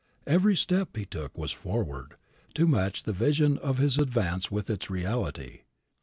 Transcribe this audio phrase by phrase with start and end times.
[0.25, 2.15] Every step he took was forward,
[2.55, 5.59] to match the vision of his advance with its reality.